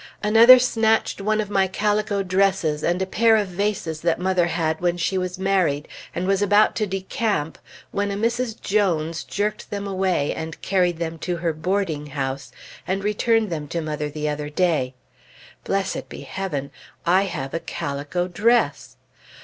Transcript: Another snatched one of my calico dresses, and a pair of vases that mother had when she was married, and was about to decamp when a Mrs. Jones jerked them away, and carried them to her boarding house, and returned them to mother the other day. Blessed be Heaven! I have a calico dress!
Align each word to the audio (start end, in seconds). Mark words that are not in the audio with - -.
Another 0.23 0.57
snatched 0.57 1.21
one 1.21 1.39
of 1.39 1.51
my 1.51 1.67
calico 1.67 2.23
dresses, 2.23 2.83
and 2.83 2.99
a 3.03 3.05
pair 3.05 3.35
of 3.35 3.49
vases 3.49 4.01
that 4.01 4.17
mother 4.17 4.47
had 4.47 4.81
when 4.81 4.97
she 4.97 5.15
was 5.15 5.37
married, 5.37 5.87
and 6.15 6.25
was 6.25 6.41
about 6.41 6.75
to 6.77 6.87
decamp 6.87 7.59
when 7.91 8.09
a 8.09 8.15
Mrs. 8.15 8.59
Jones 8.59 9.23
jerked 9.23 9.69
them 9.69 9.85
away, 9.85 10.33
and 10.33 10.59
carried 10.63 10.97
them 10.97 11.19
to 11.19 11.37
her 11.37 11.53
boarding 11.53 12.07
house, 12.07 12.51
and 12.87 13.03
returned 13.03 13.51
them 13.51 13.67
to 13.67 13.79
mother 13.79 14.09
the 14.09 14.27
other 14.27 14.49
day. 14.49 14.95
Blessed 15.65 16.09
be 16.09 16.21
Heaven! 16.21 16.71
I 17.05 17.25
have 17.25 17.53
a 17.53 17.59
calico 17.59 18.27
dress! 18.27 18.95